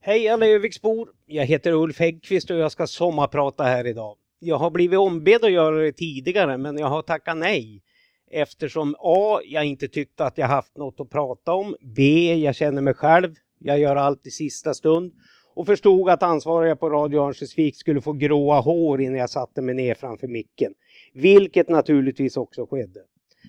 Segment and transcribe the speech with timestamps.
[0.00, 1.08] Hej alla Öviksbor!
[1.26, 4.16] Jag heter Ulf Häggqvist och jag ska sommarprata här idag.
[4.38, 7.82] Jag har blivit ombedd att göra det tidigare men jag har tackat nej
[8.30, 9.40] eftersom A.
[9.44, 11.76] Jag inte tyckte att jag haft något att prata om.
[11.96, 12.34] B.
[12.34, 13.34] Jag känner mig själv.
[13.58, 15.12] Jag gör allt i sista stund
[15.54, 19.74] och förstod att ansvariga på Radio Örnsköldsvik skulle få gråa hår innan jag satte mig
[19.74, 20.74] ner framför micken.
[21.14, 23.00] Vilket naturligtvis också skedde.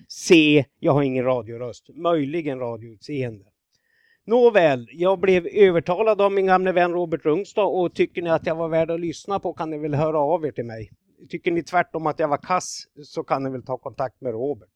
[0.08, 0.64] C.
[0.78, 3.44] Jag har ingen radioröst, möjligen radioutseende.
[4.24, 8.54] Nåväl, jag blev övertalad av min gamle vän Robert Rungstad och tycker ni att jag
[8.54, 10.90] var värd att lyssna på kan ni väl höra av er till mig.
[11.28, 14.68] Tycker ni tvärtom att jag var kass så kan ni väl ta kontakt med Robert.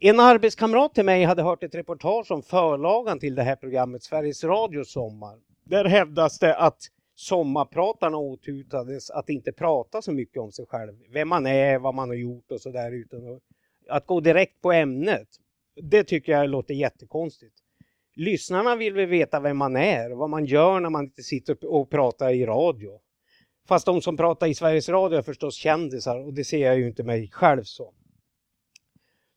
[0.00, 4.44] En arbetskamrat till mig hade hört ett reportage om förlagan till det här programmet Sveriges
[4.44, 5.38] Radio Sommar.
[5.64, 6.78] Där hävdas det att
[7.14, 12.08] sommarpratarna åtutades att inte prata så mycket om sig själv, vem man är, vad man
[12.08, 13.40] har gjort och sådär utan
[13.88, 15.28] att gå direkt på ämnet.
[15.82, 17.63] Det tycker jag låter jättekonstigt.
[18.16, 21.90] Lyssnarna vill väl veta vem man är, vad man gör när man inte sitter och
[21.90, 23.00] pratar i radio.
[23.68, 26.86] Fast de som pratar i Sveriges Radio är förstås kändisar och det ser jag ju
[26.86, 27.94] inte mig själv som.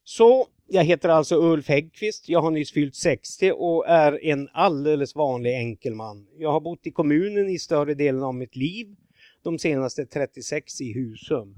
[0.04, 5.16] Så, jag heter alltså Ulf Häggqvist, jag har nyss fyllt 60 och är en alldeles
[5.16, 6.28] vanlig enkel man.
[6.38, 8.96] Jag har bott i kommunen i större delen av mitt liv,
[9.44, 11.56] de senaste 36 i Husum.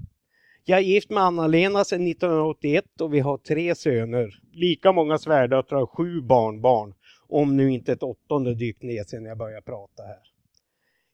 [0.64, 5.82] Jag är gift med Anna-Lena sedan 1981 och vi har tre söner, lika många svärdöttrar
[5.82, 6.94] och sju barnbarn
[7.30, 10.18] om nu inte ett åttonde dykt ner sen jag började prata här.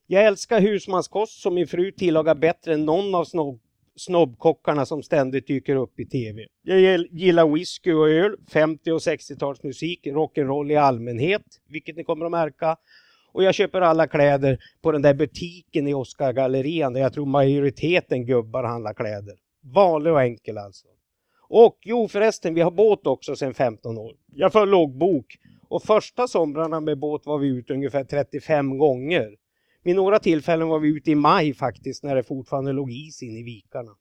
[0.07, 3.61] Jag älskar husmanskost som min fru tillagar bättre än någon av snobb
[3.97, 6.47] snobbkockarna som ständigt dyker upp i tv.
[6.63, 12.31] Jag gillar whisky och öl, 50 och 60-talsmusik, rock'n'roll i allmänhet, vilket ni kommer att
[12.31, 12.77] märka.
[13.33, 18.27] Och jag köper alla kläder på den där butiken i Oscargallerian där jag tror majoriteten
[18.27, 19.35] gubbar handlar kläder.
[19.61, 20.87] Vanlig och enkel alltså.
[21.49, 24.13] Och jo förresten, vi har båt också sedan 15 år.
[24.35, 25.27] Jag för loggbok
[25.69, 29.37] och första somrarna med båt var vi ute ungefär 35 gånger.
[29.83, 33.37] Vid några tillfällen var vi ute i maj faktiskt när det fortfarande låg is in
[33.37, 33.97] i vikarna.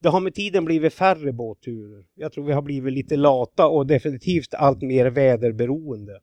[0.00, 2.04] Det har med tiden blivit färre båtturer.
[2.14, 6.20] Jag tror vi har blivit lite lata och definitivt allt mer väderberoende.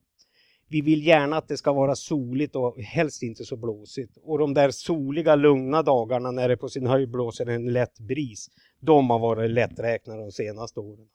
[0.67, 4.17] Vi vill gärna att det ska vara soligt och helst inte så blåsigt.
[4.21, 8.47] Och de där soliga lugna dagarna när det på sin höjd blåser en lätt bris,
[8.79, 11.07] de har varit lätträknade de senaste åren.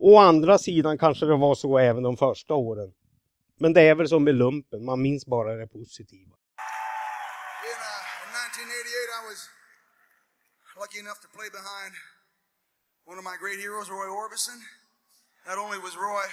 [0.00, 2.92] Å andra sidan kanske det var så även de första åren.
[3.58, 6.34] Men det är väl som med lumpen, man minns bara det positiva.
[7.70, 9.40] In, uh, in 1988, I was
[10.82, 11.92] lucky enough to play behind
[13.10, 14.58] one of my great heroes, Roy Orbison.
[15.48, 16.26] Not only was Roy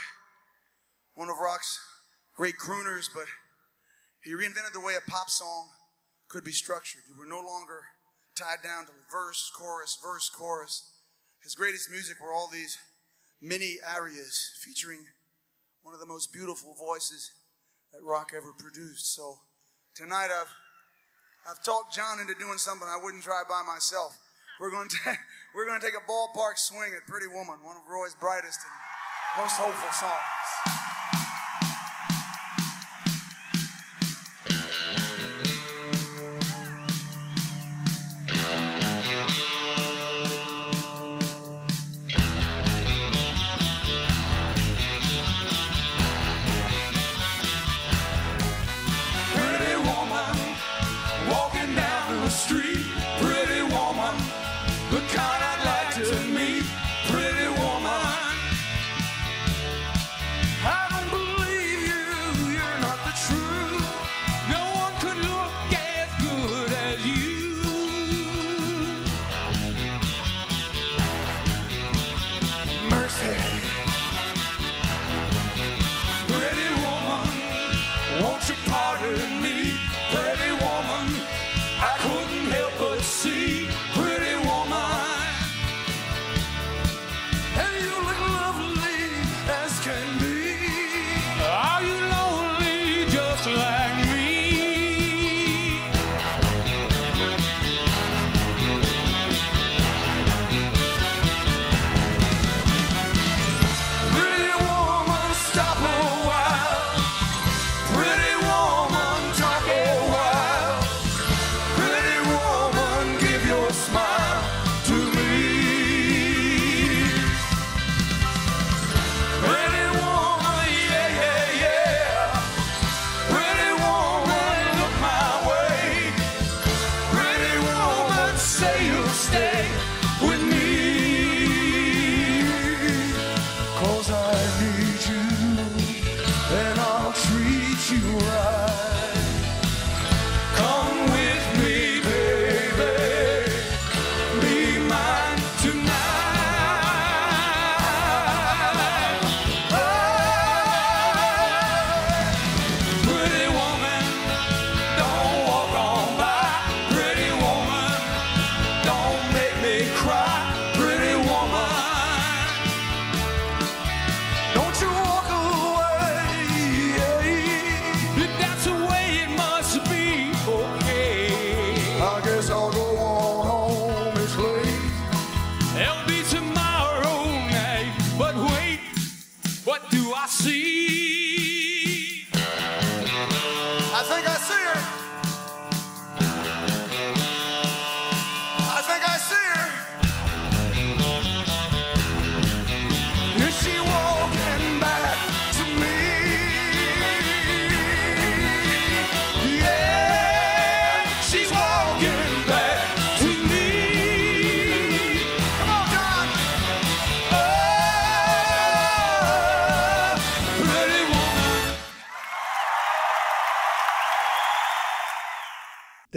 [1.17, 1.79] one of rock's
[2.37, 3.25] great crooners, but
[4.23, 5.69] he reinvented the way a pop song
[6.29, 7.01] could be structured.
[7.09, 7.79] You were no longer
[8.37, 10.75] tied down to verse, chorus, verse, chorus.
[11.43, 12.77] His greatest music were all these
[13.41, 15.05] many areas featuring
[15.83, 17.31] one of the most beautiful voices
[17.93, 19.15] that rock ever produced.
[19.15, 19.39] So
[19.95, 20.53] tonight I've
[21.49, 24.17] I've talked John into doing something I wouldn't try by myself.
[24.59, 25.17] We're going to
[25.55, 29.43] we're going to take a ballpark swing at Pretty Woman, one of Roy's brightest and
[29.43, 30.86] most hopeful songs.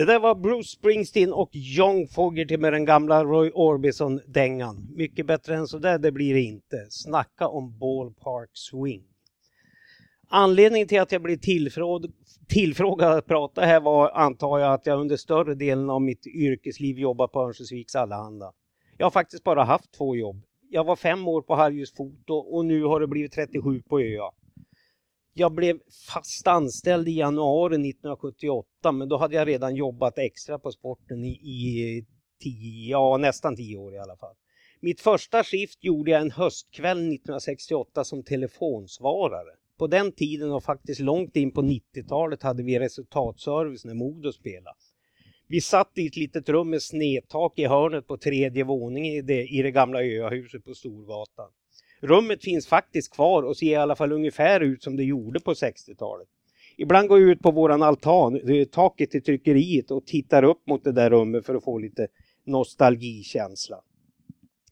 [0.00, 4.88] Det där var Bruce Springsteen och John Fogerty med den gamla Roy Orbison-dängan.
[4.96, 6.86] Mycket bättre än så där det blir det inte.
[6.90, 9.02] Snacka om ballpark swing.
[10.28, 12.12] Anledningen till att jag blev tillfrågad,
[12.48, 16.98] tillfrågad att prata här var antar jag att jag under större delen av mitt yrkesliv
[16.98, 18.52] jobbat på Örnsköldsviks Allehanda.
[18.98, 20.42] Jag har faktiskt bara haft två jobb.
[20.70, 24.30] Jag var fem år på Harjus Foto och nu har det blivit 37 på ÖA.
[25.34, 25.78] Jag blev
[26.14, 31.30] fast anställd i januari 1978 men då hade jag redan jobbat extra på sporten i,
[31.30, 32.06] i
[32.42, 34.34] tio, ja, nästan tio år i alla fall.
[34.80, 39.56] Mitt första skift gjorde jag en höstkväll 1968 som telefonsvarare.
[39.78, 44.76] På den tiden och faktiskt långt in på 90-talet hade vi resultatservice när Modo spelade.
[45.46, 49.46] Vi satt i ett litet rum med snedtak i hörnet på tredje våningen i det,
[49.46, 51.50] i det gamla öhuset på Storgatan.
[52.00, 55.52] Rummet finns faktiskt kvar och ser i alla fall ungefär ut som det gjorde på
[55.52, 56.28] 60-talet.
[56.76, 58.40] Ibland går jag ut på våran altan,
[58.72, 62.06] taket i tryckeriet och tittar upp mot det där rummet för att få lite
[62.44, 63.80] nostalgikänsla.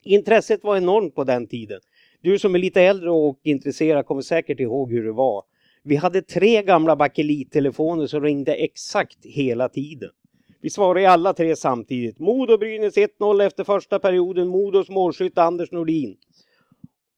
[0.03, 1.79] Intresset var enormt på den tiden.
[2.21, 5.43] Du som är lite äldre och intresserad kommer säkert ihåg hur det var.
[5.83, 10.09] Vi hade tre gamla bakelittelefoner som ringde exakt hela tiden.
[10.61, 12.19] Vi svarade alla tre samtidigt.
[12.19, 14.47] Modo Brynäs 1-0 efter första perioden.
[14.47, 16.17] Modos målskytt Anders Nordin.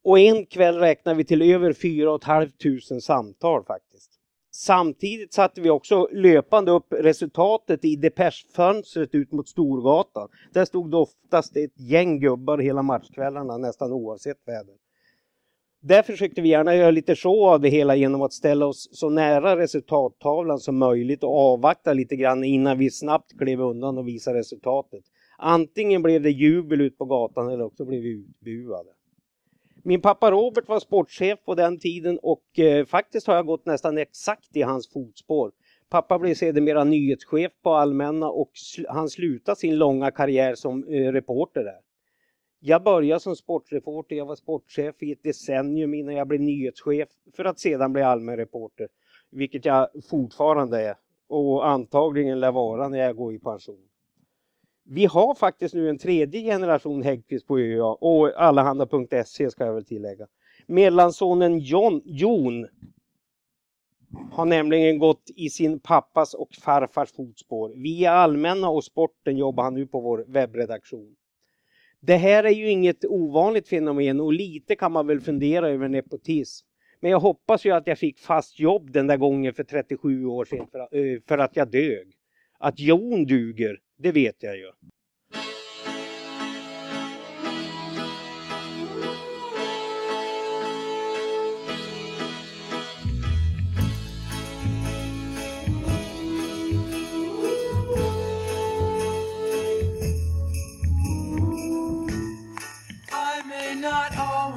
[0.04, 4.12] Och en kväll räknade vi till över 4 500 samtal faktiskt.
[4.54, 10.30] Samtidigt satte vi också löpande upp resultatet i depeschfönstret ut mot Storgatan.
[10.54, 14.76] Där stod det oftast ett gäng gubbar hela matchkvällarna nästan oavsett väder.
[15.82, 19.10] Där försökte vi gärna göra lite show av det hela genom att ställa oss så
[19.10, 24.40] nära resultattavlan som möjligt och avvakta lite grann innan vi snabbt klev undan och visade
[24.40, 25.04] resultatet.
[25.38, 28.90] Antingen blev det jubel ut på gatan eller också blev vi utbuade.
[29.84, 33.98] Min pappa Robert var sportchef på den tiden och eh, faktiskt har jag gått nästan
[33.98, 35.52] exakt i hans fotspår.
[35.90, 41.12] Pappa blev sedermera nyhetschef på Allmänna och sl han slutade sin långa karriär som eh,
[41.12, 41.80] reporter där.
[42.60, 47.46] Jag började som sportreporter, jag var sportchef i ett decennium innan jag blev nyhetschef för
[47.46, 48.88] att sedan bli allmän reporter,
[49.32, 50.96] vilket jag fortfarande är
[51.30, 53.91] och antagligen lär vara när jag går i pension.
[54.94, 59.86] Vi har faktiskt nu en tredje generation Häggkvist på ÖA och allehanda.se ska jag väl
[59.86, 60.28] tillägga.
[60.66, 62.68] Mellansonen John, Jon
[64.32, 67.74] har nämligen gått i sin pappas och farfars fotspår.
[67.76, 71.16] Via Allmänna och Sporten jobbar han nu på vår webbredaktion.
[72.00, 76.68] Det här är ju inget ovanligt fenomen och lite kan man väl fundera över nepotism.
[77.00, 80.46] Men jag hoppas ju att jag fick fast jobb den där gången för 37 år
[80.46, 82.18] sedan för, eh, för att jag dög.
[82.64, 84.72] Att Jon duger, det vet jag ju.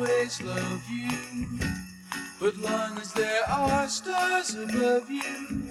[0.04, 1.58] always love you.
[2.40, 5.70] But long as there are stars above you,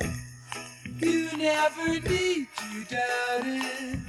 [1.01, 3.99] you never need to doubt it.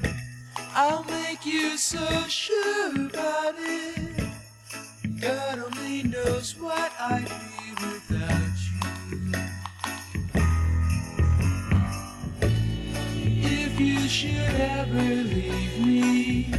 [0.75, 4.29] I'll make you so sure about it.
[5.21, 9.33] God only knows what I'd be without you.
[13.43, 16.53] If you should ever leave me,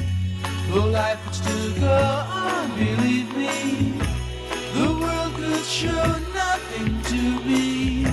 [0.70, 3.94] though life would still go on, believe me,
[4.74, 8.05] the world could show nothing to me.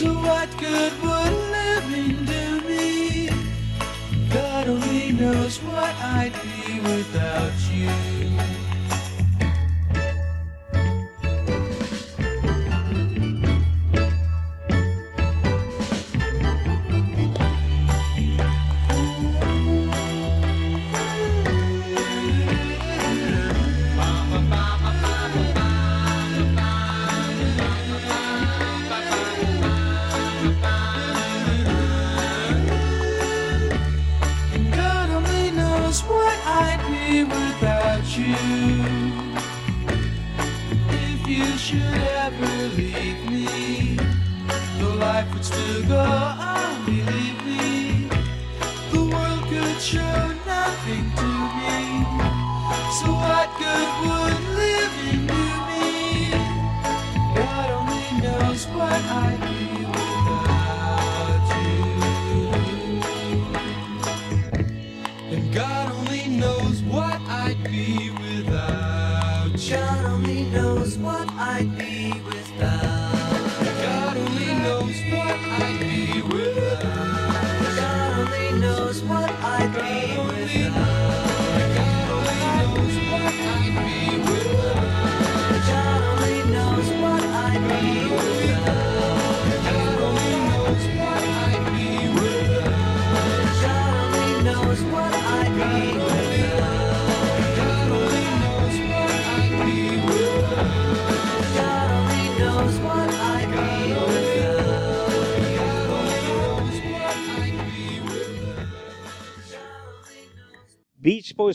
[0.00, 3.28] So what good would living do me?
[4.30, 8.19] God only knows what I'd be without you.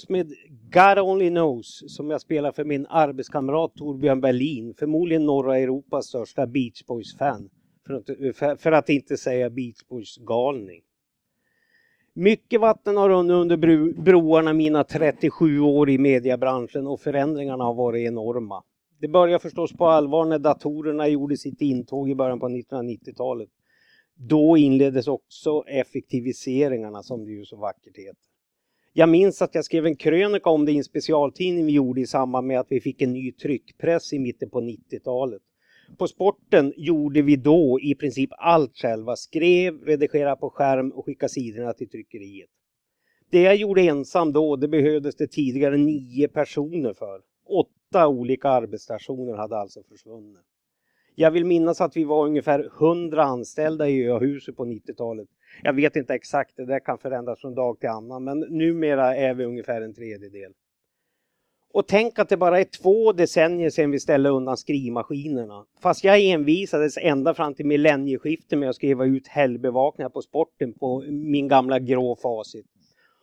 [0.09, 0.33] Med
[0.71, 6.47] God Only Knows som jag spelar för min arbetskamrat Torbjörn Berlin, förmodligen norra Europas största
[6.47, 7.49] Beach Boys-fan.
[7.87, 8.05] För att,
[8.37, 10.81] för, för att inte säga Beach Boys-galning.
[12.13, 17.73] Mycket vatten har runnit under bro, broarna mina 37 år i mediebranschen och förändringarna har
[17.73, 18.63] varit enorma.
[18.99, 23.49] Det började förstås på allvar när datorerna gjorde sitt intåg i början på 1990-talet.
[24.15, 28.34] Då inleddes också effektiviseringarna som det ju så vackert heter.
[28.97, 32.07] Jag minns att jag skrev en krönika om det i en specialtidning vi gjorde i
[32.07, 35.41] samband med att vi fick en ny tryckpress i mitten på 90-talet.
[35.97, 39.15] På sporten gjorde vi då i princip allt själva.
[39.15, 42.49] Skrev, redigerade på skärm och skickade sidorna till tryckeriet.
[43.29, 47.21] Det jag gjorde ensam då, det behövdes det tidigare nio personer för.
[47.45, 50.54] Åtta olika arbetsstationer hade alltså försvunnit.
[51.15, 55.27] Jag vill minnas att vi var ungefär 100 anställda i Öhuset på 90-talet.
[55.63, 59.33] Jag vet inte exakt, det där kan förändras från dag till annan, men numera är
[59.33, 60.51] vi ungefär en tredjedel.
[61.73, 65.65] Och tänk att det bara är två decennier sedan vi ställde undan skrivmaskinerna.
[65.81, 71.03] Fast jag envisades ända fram till millennieskiftet med att skriva ut helgbevakningar på sporten på
[71.07, 72.65] min gamla grå facit.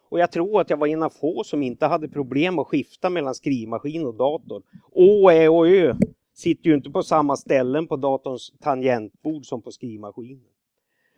[0.08, 3.10] Och jag tror att jag var en av få som inte hade problem att skifta
[3.10, 4.62] mellan skrivmaskin och dator.
[4.92, 5.94] Å, Ä och Ö
[6.34, 10.44] sitter ju inte på samma ställen på datorns tangentbord som på skrivmaskinen.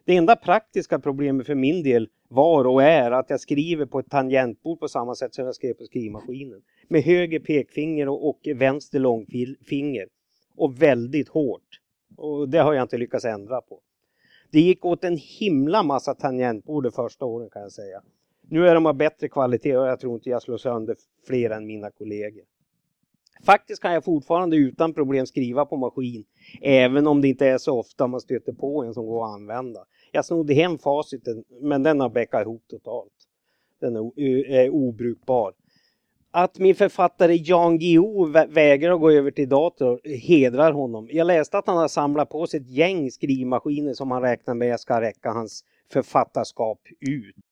[0.05, 4.11] Det enda praktiska problemet för min del var och är att jag skriver på ett
[4.11, 6.63] tangentbord på samma sätt som jag skrev på skrivmaskinen.
[6.89, 10.09] Med höger pekfinger och, och vänster långfinger.
[10.57, 11.81] Och väldigt hårt.
[12.17, 13.81] Och det har jag inte lyckats ändra på.
[14.51, 18.03] Det gick åt en himla massa tangentbord de första åren kan jag säga.
[18.49, 21.67] Nu är de av bättre kvalitet och jag tror inte jag slår sönder fler än
[21.67, 22.45] mina kollegor.
[23.43, 26.25] Faktiskt kan jag fortfarande utan problem skriva på maskin,
[26.61, 29.81] även om det inte är så ofta man stöter på en som går att använda.
[30.13, 33.13] Jag snodde hem faciten, men den har bäckat ihop totalt.
[33.81, 35.53] Den är obrukbar.
[36.31, 41.09] Att min författare Jan Guillou vägrar att gå över till dator hedrar honom.
[41.13, 44.81] Jag läste att han har samlat på sig ett gäng skrivmaskiner som han räknar med
[44.81, 47.44] ska räcka hans författarskap ut.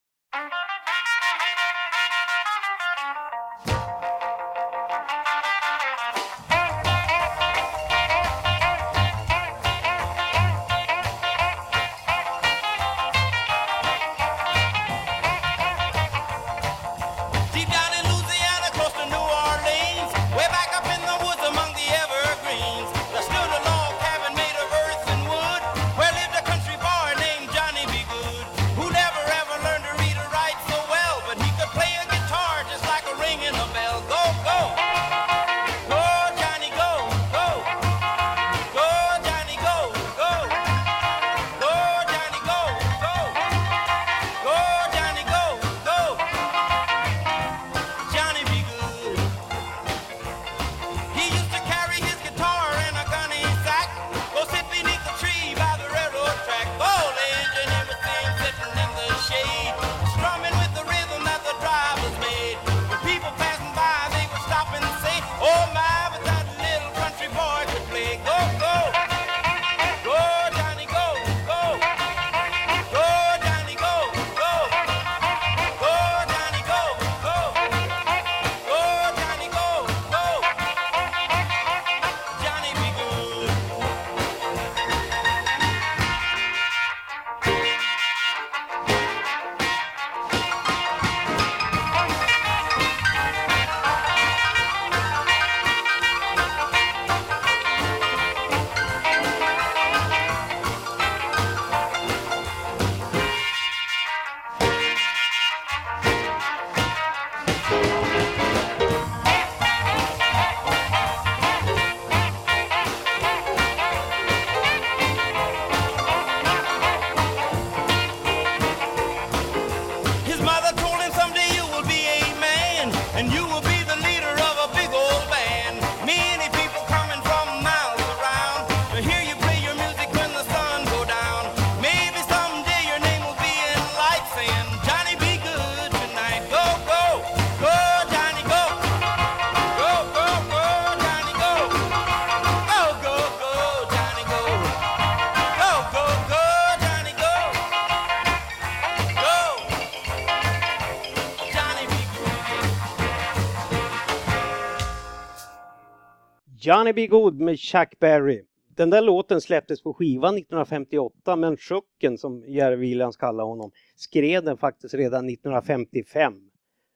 [156.64, 157.06] Johnny B.
[157.06, 158.42] Good med Chuck Berry.
[158.76, 164.44] Den där låten släpptes på skivan 1958 men Schucken, som Jerry Williams kallar honom, skrev
[164.44, 166.34] den faktiskt redan 1955.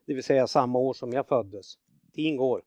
[0.07, 1.75] Det vill säga samma år som jag föddes.
[2.15, 2.63] Tio år.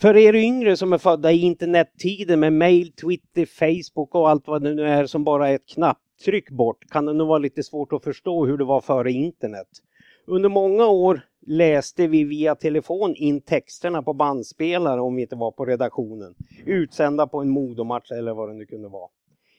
[0.00, 4.62] För er yngre som är födda i internettiden med mail, Twitter, Facebook och allt vad
[4.62, 7.92] det nu är som bara är ett knapptryck bort kan det nog vara lite svårt
[7.92, 9.68] att förstå hur det var före internet.
[10.26, 15.50] Under många år läste vi via telefon in texterna på bandspelare om vi inte var
[15.50, 16.34] på redaktionen.
[16.66, 19.08] Utsända på en modomatch eller vad det nu kunde vara.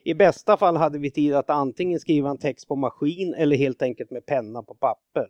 [0.03, 3.81] I bästa fall hade vi tid att antingen skriva en text på maskin eller helt
[3.81, 5.27] enkelt med penna på papper.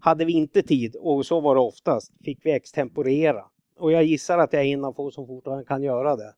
[0.00, 3.44] Hade vi inte tid, och så var det oftast, fick vi extemporera.
[3.78, 6.34] Och jag gissar att jag är en av få som fortfarande kan göra det.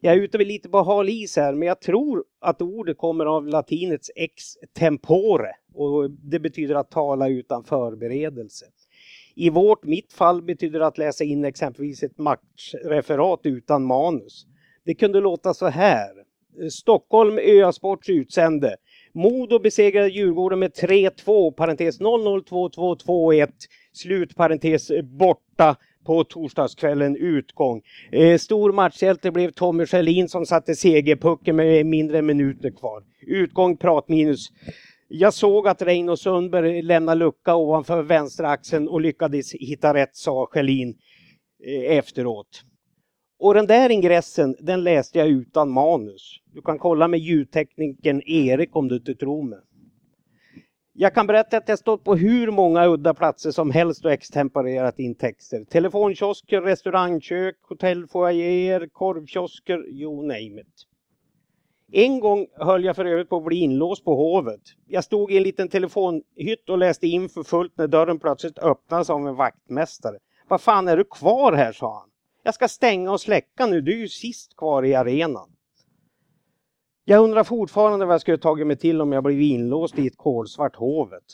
[0.00, 3.46] Jag är ute lite på hal is här, men jag tror att ordet kommer av
[3.46, 4.42] latinets ex
[4.78, 8.66] tempore och det betyder att tala utan förberedelse.
[9.36, 14.46] I vårt, mitt fall betyder det att läsa in exempelvis ett matchreferat utan manus.
[14.84, 16.08] Det kunde låta så här.
[16.70, 18.76] Stockholm Öasports utsände.
[19.12, 23.48] Modo besegrade Djurgården med 3-2, parentes 0-0, 2-2, 2-1,
[23.92, 27.82] slut parentes borta på torsdagskvällen utgång.
[28.12, 33.02] Eh, stor matchhjälte blev Tommy Schelin som satte segerpucken med mindre minuter kvar.
[33.26, 34.48] Utgång pratminus.
[35.08, 40.46] Jag såg att Reino Sundberg lämnade lucka ovanför vänstra axeln och lyckades hitta rätt, sa
[40.46, 40.98] Schelin
[41.66, 42.62] eh, efteråt.
[43.38, 46.40] Och den där ingressen, den läste jag utan manus.
[46.52, 49.58] Du kan kolla med ljudteknikern Erik om du inte tror mig.
[50.92, 54.98] Jag kan berätta att jag stått på hur många udda platser som helst och extemporerat
[54.98, 55.64] in texter.
[55.64, 60.86] Telefonkiosker, restaurangkök, hotellfoajéer, korvkiosker, you name it.
[61.92, 64.60] En gång höll jag för övrigt på att bli inlåst på Hovet.
[64.86, 69.10] Jag stod i en liten telefonhytt och läste in för fullt när dörren plötsligt öppnades
[69.10, 70.18] av en vaktmästare.
[70.48, 72.08] Vad fan är du kvar här, sa han.
[72.42, 75.50] Jag ska stänga och släcka nu, du är ju sist kvar i arenan.
[77.04, 80.16] Jag undrar fortfarande vad jag skulle tagit mig till om jag blivit inlåst i ett
[80.16, 81.24] kolsvart Hovet.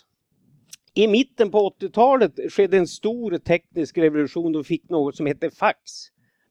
[0.95, 5.81] I mitten på 80-talet skedde en stor teknisk revolution och fick något som hette fax.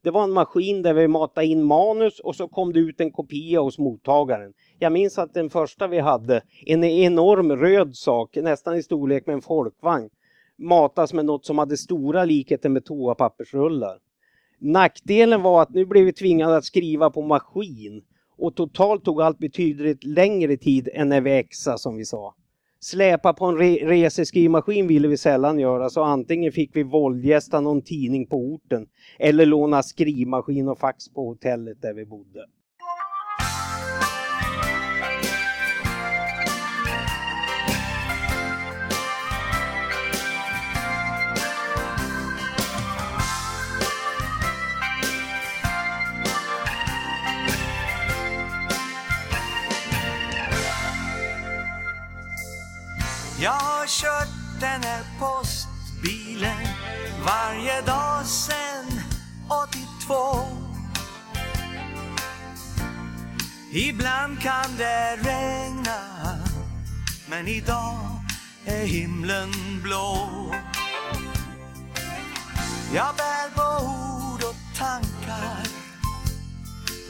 [0.04, 3.12] Det var en maskin där vi matade in manus och så kom det ut en
[3.12, 4.54] kopia hos mottagaren.
[4.80, 9.34] Jag minns att den första vi hade, en enorm röd sak, nästan i storlek med
[9.34, 10.10] en folkvagn,
[10.58, 13.98] matas med något som hade stora likheter med toapappersrullar.
[14.60, 18.04] Nackdelen var att nu blev vi tvingade att skriva på maskin
[18.38, 22.36] och totalt tog allt betydligt längre tid än när vi exa som vi sa.
[22.84, 27.82] Släpa på en re reseskrivmaskin ville vi sällan göra så antingen fick vi våldgästa någon
[27.82, 28.88] tidning på orten
[29.20, 32.46] eller låna skrivmaskin och fax på hotellet där vi bodde.
[53.42, 56.68] Jag har kört den här postbilen
[57.26, 59.02] varje dag sen
[59.48, 60.16] 82
[63.72, 66.00] Ibland kan det regna
[67.30, 68.20] men idag
[68.66, 69.52] är himlen
[69.84, 70.30] blå.
[72.94, 75.68] Jag bär på ord och tankar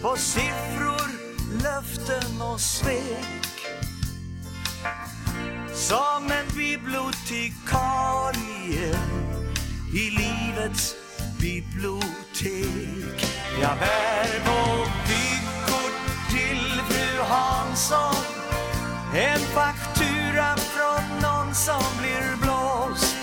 [0.01, 1.09] på siffror,
[1.63, 3.50] löften och svek
[5.81, 8.95] som en bibliotekarie
[9.93, 10.95] i livets
[11.39, 13.25] bibliotek.
[13.61, 18.25] Jag bär på byggkort till fru Hansson
[19.15, 23.15] en faktura från någon som blir blåst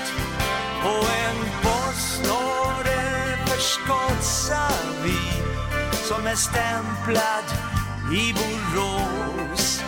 [0.85, 3.61] och en postorder för
[6.09, 7.44] som är stämplad
[8.12, 9.83] i Borås.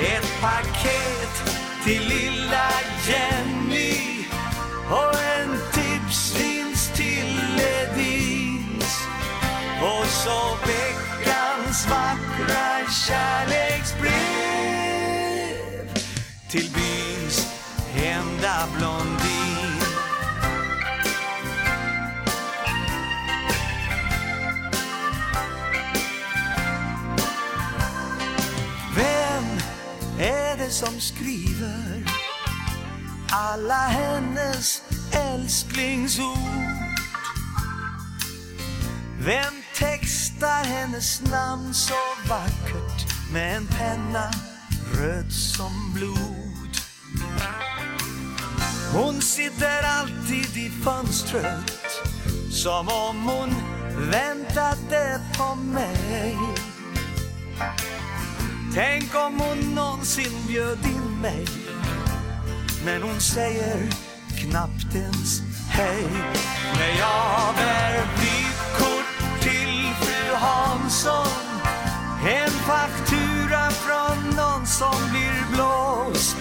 [0.00, 2.70] Ett paket till lilla
[3.06, 4.24] Jenny.
[4.90, 9.06] Och en tipsvinst till Ledins
[9.82, 14.10] och så veckans vackra kärleksbrev.
[16.50, 17.46] Till byns
[17.96, 19.19] enda blonda
[30.70, 32.04] som skriver
[33.32, 36.36] alla hennes älsklingsord?
[39.18, 41.94] Vem textar hennes namn så
[42.28, 44.30] vackert med en penna
[44.94, 46.76] röd som blod?
[48.92, 51.80] Hon sitter alltid i fönstret
[52.50, 53.54] som om hon
[54.10, 56.36] väntade på mig.
[58.74, 61.46] Tänk om hon någonsin bjöd in mig.
[62.84, 63.90] Men hon säger
[64.36, 66.06] knappt ens hej.
[66.74, 71.26] När jag bär vykort till fru Hansson.
[72.28, 76.36] En faktura från någon som blir blåst.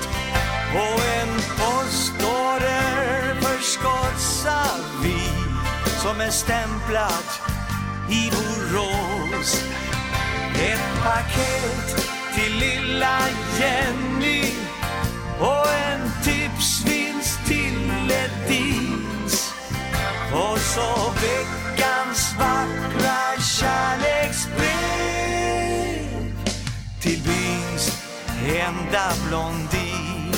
[0.74, 5.22] Och en postorder förskottsavi
[6.04, 7.42] som är stämplat
[8.10, 9.64] i Borås.
[10.56, 13.20] Ett paket till lilla
[13.60, 14.54] Jenny
[15.40, 19.54] och en tipsvinst till Ledins.
[20.34, 24.60] Och så veckans vackra kärleksbrev
[27.02, 28.04] till byns
[28.68, 30.34] enda blondin.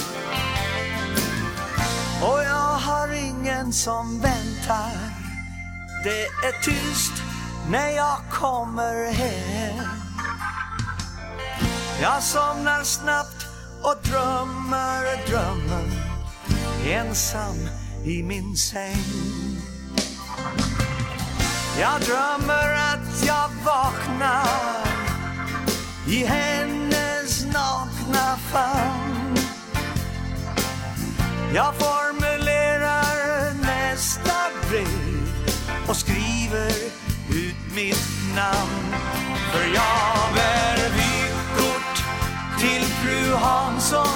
[2.22, 4.92] Och jag har ingen som väntar.
[6.04, 7.14] Det är tyst
[7.70, 10.11] när jag kommer hem.
[12.02, 13.46] Jag somnar snabbt
[13.82, 15.92] och drömmer drömmen
[16.86, 17.56] ensam
[18.06, 19.04] i min säng.
[21.80, 24.88] Jag drömmer att jag vaknar
[26.08, 29.38] i hennes nakna famn.
[31.54, 34.36] Jag formulerar nästa
[34.70, 35.52] brev
[35.88, 36.72] och skriver
[37.30, 38.96] ut mitt namn.
[39.52, 40.61] För jag vet
[43.02, 44.08] fru Hansson.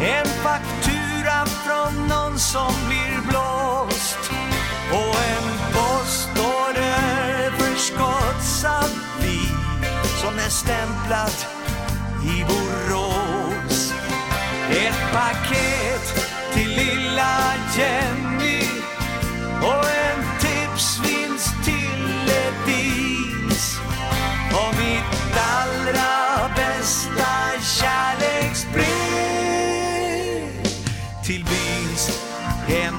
[0.00, 4.18] En faktura från någon som blir blåst.
[4.92, 9.40] Och en postorder förskottsavi
[10.22, 11.46] som är stämplat
[12.24, 13.92] i Borås.
[14.70, 16.04] Ett paket
[16.54, 18.62] till lilla Jenny
[19.62, 21.17] och en tipsvis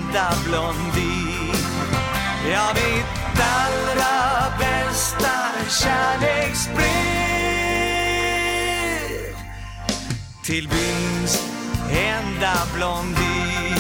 [0.10, 1.54] enda blondin.
[2.52, 4.18] Ja, mitt allra
[4.60, 5.36] bästa
[5.70, 6.86] kärleksbrev
[10.46, 11.52] till byns
[11.92, 13.76] enda blondin.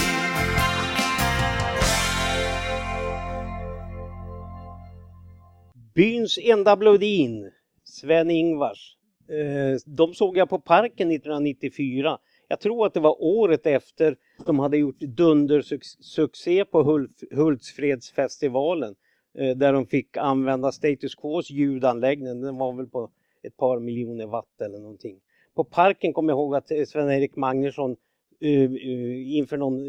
[5.95, 7.51] Byns enda blodin,
[7.83, 8.95] Sven-Ingvars.
[9.29, 12.17] Eh, de såg jag på Parken 1994.
[12.47, 18.95] Jag tror att det var året efter de hade gjort dundersuccé på Hultsfredsfestivalen.
[19.37, 22.41] Eh, där de fick använda Status Quos ljudanläggning.
[22.41, 23.11] Den var väl på
[23.43, 25.19] ett par miljoner watt eller någonting.
[25.55, 27.95] På Parken kommer jag ihåg att eh, Sven-Erik Magnusson
[28.41, 29.79] eh, inför någon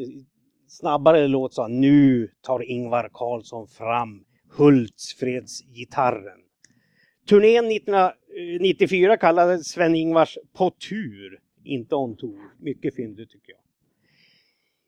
[0.68, 4.24] snabbare låt sa nu tar Ingvar Carlsson fram
[4.56, 6.38] Hultsfredsgitarren.
[7.28, 12.40] Turnén 1994 kallades Sven-Ingvars På tur, inte On Tour.
[12.58, 13.59] Mycket fyndigt tycker jag.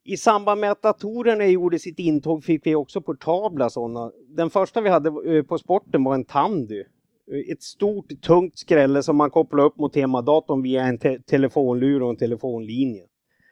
[0.04, 4.12] I samband med att datorerna gjorde sitt intåg fick vi också portabla sådana.
[4.28, 6.80] Den första vi hade eh, på sporten var en Tandy.
[6.80, 12.02] Eh, ett stort tungt skrälle som man kopplade upp mot hemadatorn via en te telefonlur
[12.02, 13.04] och en telefonlinje.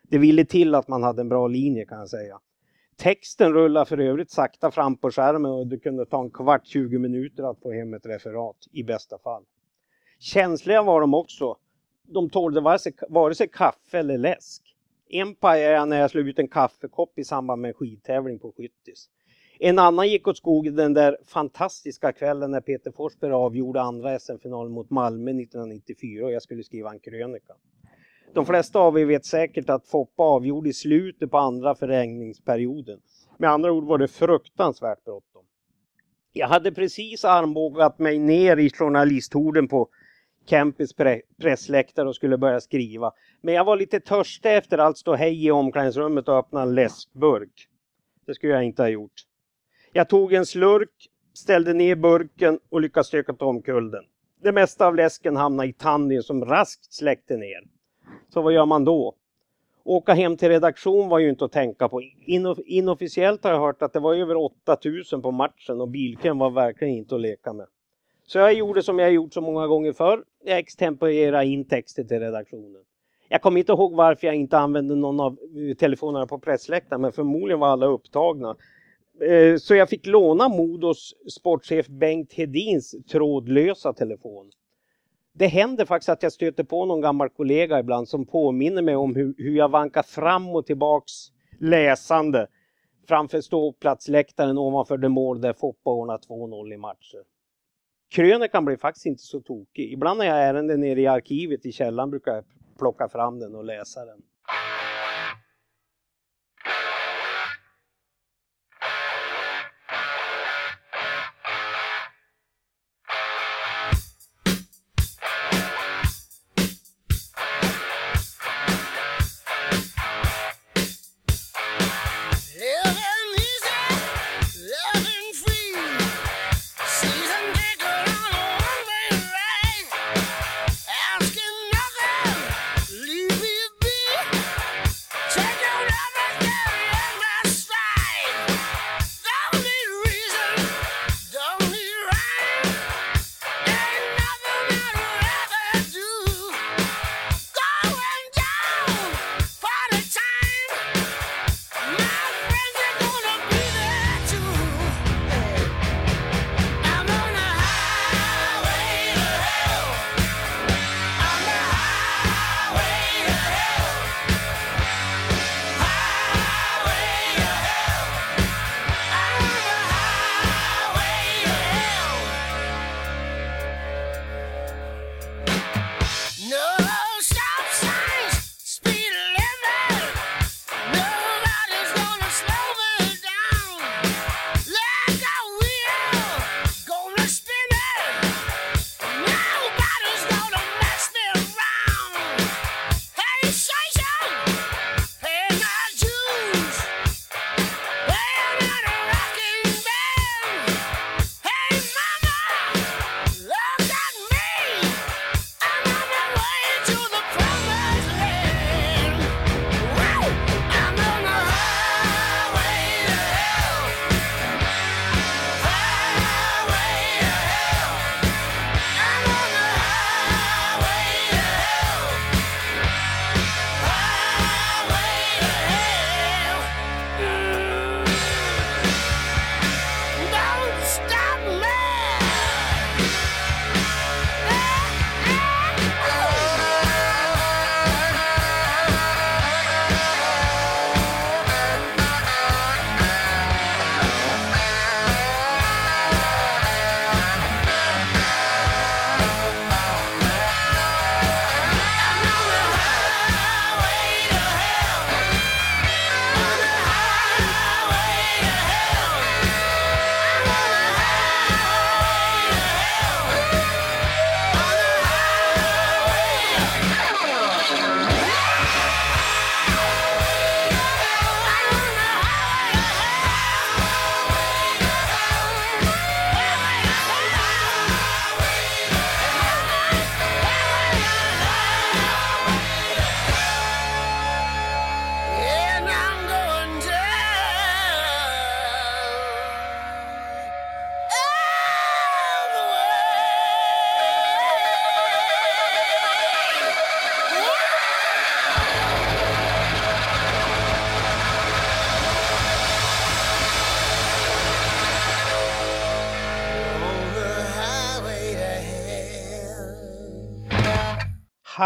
[0.09, 2.39] Det ville till att man hade en bra linje kan jag säga.
[2.97, 6.99] Texten rullade för övrigt sakta fram på skärmen och det kunde ta en kvart, 20
[6.99, 9.43] minuter att få hem ett referat i bästa fall.
[10.19, 11.57] Känsliga var de också.
[12.03, 14.70] De tålde vare sig, vare sig kaffe eller läsk.
[15.12, 18.53] En pajade jag när jag slog ut en kaffekopp i samband med en skidtävling på
[18.53, 19.09] Skyttis.
[19.59, 24.73] En annan gick åt skogen den där fantastiska kvällen när Peter Forsberg avgjorde andra SM-finalen
[24.73, 27.55] mot Malmö 1994 och jag skulle skriva en krönika.
[28.35, 33.01] De flesta av er vet säkert att Foppa avgjorde i slutet på andra förlängningsperioden.
[33.38, 35.44] Med andra ord var det fruktansvärt bråttom.
[36.33, 39.88] Jag hade precis armbågat mig ner i journalisthorden på
[40.46, 40.94] Kempis
[41.40, 43.12] pressläktare och skulle börja skriva.
[43.40, 47.68] Men jag var lite törstig efter allt stå hej i omklädningsrummet och öppna en läskburk.
[48.26, 49.26] Det skulle jag inte ha gjort.
[49.92, 54.05] Jag tog en slurk, ställde ner burken och lyckades stöka omkull den.
[54.42, 57.61] Det mesta av läsken hamnade i tanden som raskt släckte ner.
[58.29, 59.14] Så vad gör man då?
[59.85, 62.00] Åka hem till redaktion var ju inte att tänka på.
[62.26, 66.50] Inof- inofficiellt har jag hört att det var över 8000 på matchen och bilkön var
[66.50, 67.66] verkligen inte att leka med.
[68.33, 70.25] Så jag gjorde som jag gjort så många gånger förr.
[70.45, 72.83] Jag extemporerade in texter till redaktionen.
[73.29, 77.12] Jag kommer inte ihåg varför jag inte använde någon av eh, telefonerna på pressläktaren men
[77.12, 78.57] förmodligen var alla upptagna.
[79.21, 84.51] Eh, så jag fick låna Modos sportchef Bengt Hedins trådlösa telefon.
[85.33, 89.16] Det händer faktiskt att jag stöter på någon gammal kollega ibland som påminner mig om
[89.16, 91.12] hur, hur jag vankar fram och tillbaks
[91.59, 92.47] läsande
[93.09, 97.25] framför ståplatsläktaren ovanför det mål där Foppa ordnar 2-0 i matcher.
[98.11, 99.92] Krönikan blir faktiskt inte så tokig.
[99.92, 102.44] Ibland när jag har ärenden nere i arkivet i källaren brukar jag
[102.79, 104.23] plocka fram den och läsa den.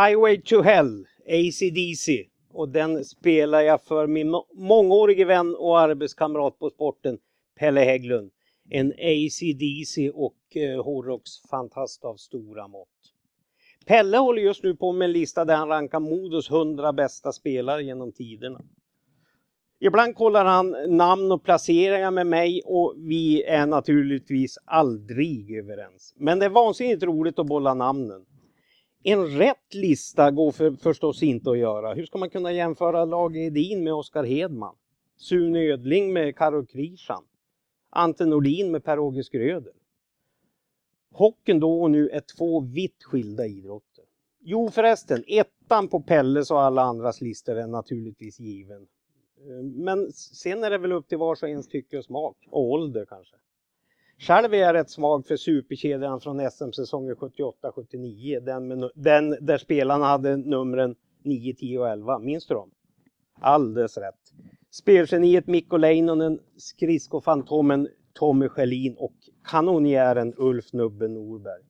[0.05, 2.25] Highway to Hell, ACDC.
[2.53, 7.19] Och den spelar jag för min mångårige vän och arbetskamrat på sporten,
[7.59, 8.31] Pelle Hägglund.
[8.71, 12.89] En ACDC och eh, hårdrocksfantast av stora mått.
[13.87, 17.83] Pelle håller just nu på med en lista där han rankar Modos 100 bästa spelare
[17.83, 18.61] genom tiderna.
[19.81, 26.15] Ibland kollar han namn och placeringar med mig och vi är naturligtvis aldrig överens.
[26.17, 28.27] Men det är vansinnigt roligt att bolla namnen.
[29.07, 31.95] En rätt lista går för, förstås inte att göra.
[31.95, 34.77] Hur ska man kunna jämföra Lage Edin med Oskar Hedman?
[35.17, 37.25] Sune Ödling med Karo Krishan?
[37.91, 39.73] Ante Nordin med Per-Åge Skröder?
[41.13, 44.05] Hockeyn då och nu är två vitt skilda idrotter.
[44.41, 48.83] Jo förresten, ettan på Pelles och alla andras listor är naturligtvis given.
[49.37, 52.37] Eh, men sen är det väl upp till vars och ens tycke och smak.
[52.51, 53.37] Och ålder kanske.
[54.19, 58.41] Själv är jag rätt svag för superkedjan från SM-säsongen 78-79.
[58.41, 62.19] Den, den där spelarna hade numren 9, 10 och 11.
[62.19, 62.71] Minns du dem?
[63.41, 64.33] Alldeles rätt.
[64.71, 71.63] Spelgeniet Mikko Leinonen, skridskofantomen Tommy Schelin och kanonjären Ulf Nubben Norberg.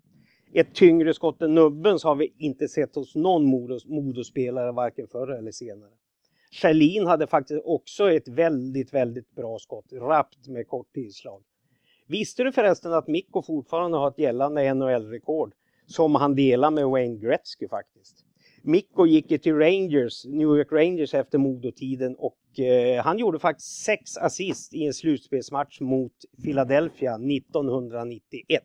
[0.53, 3.45] Ett tyngre skott än Nubbens har vi inte sett hos någon
[3.87, 5.91] modospelare varken förr eller senare.
[6.53, 11.43] Schelin hade faktiskt också ett väldigt, väldigt bra skott, rappt med kort tillslag.
[12.15, 15.55] Visste du förresten att Mikko fortfarande har ett gällande NHL-rekord
[15.87, 18.25] som han delar med Wayne Gretzky faktiskt?
[18.63, 23.85] Mikko gick ju till Rangers, New York Rangers efter modotiden och eh, han gjorde faktiskt
[23.85, 28.63] sex assist i en slutspelsmatch mot Philadelphia 1991.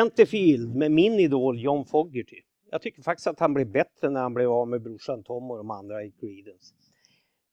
[0.00, 2.36] Centerfield med min idol John Fogerty.
[2.70, 5.56] Jag tycker faktiskt att han blev bättre när han blev av med brorsan Tom och
[5.56, 6.74] de andra i Creedence.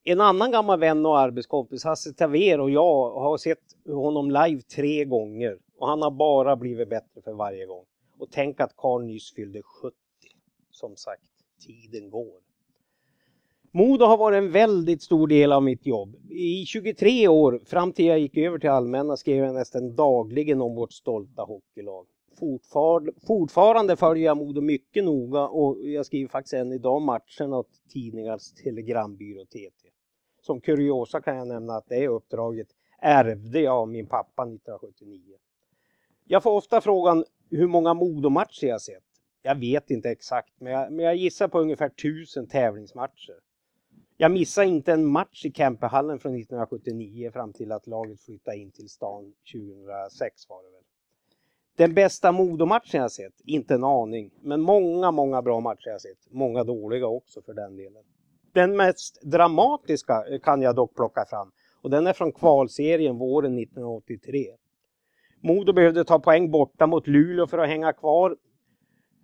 [0.04, 5.06] En annan gammal vän och arbetskompis, Hasse Taver och jag har sett honom live tre
[5.06, 7.86] gånger och han har bara blivit bättre för varje gång.
[8.20, 9.96] Och tänk att Carl nyss fyllde 70.
[10.72, 11.24] Som sagt,
[11.66, 12.40] tiden går.
[13.72, 16.16] Modo har varit en väldigt stor del av mitt jobb.
[16.30, 20.76] I 23 år, fram till jag gick över till Allmänna, skrev jag nästan dagligen om
[20.76, 22.08] vårt stolta hockeylag.
[22.40, 27.82] Fortfar fortfarande följer jag Modo mycket noga och jag skriver faktiskt än idag matcherna åt
[27.90, 29.90] tidningars telegrambyrå TT.
[30.42, 32.68] Som kuriosa kan jag nämna att det uppdraget
[33.02, 35.22] ärvde jag av min pappa 1979.
[36.24, 39.04] Jag får ofta frågan hur många Modomatcher jag sett.
[39.42, 43.40] Jag vet inte exakt, men jag, men jag gissar på ungefär tusen tävlingsmatcher.
[44.18, 48.72] Jag missade inte en match i Kempehallen från 1979 fram till att laget flyttade in
[48.72, 50.84] till stan 2006 var det väl.
[51.78, 53.42] Den bästa Modomatchen jag sett?
[53.46, 54.32] Inte en aning.
[54.42, 56.32] Men många, många bra matcher jag sett.
[56.32, 58.04] Många dåliga också för den delen.
[58.54, 61.52] Den mest dramatiska eh, kan jag dock plocka fram
[61.82, 64.46] och den är från kvalserien våren 1983.
[65.44, 68.38] Modo behövde ta poäng borta mot Luleå för att hänga kvar.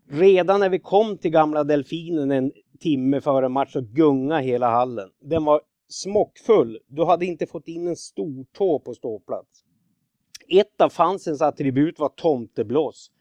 [0.09, 5.09] Redan när vi kom till gamla Delfinen en timme före match så gunga hela hallen.
[5.21, 6.79] Den var smockfull.
[6.87, 9.63] Du hade inte fått in en stor tå på ståplats.
[10.55, 13.11] Ett av fansens attribut var tomteblås.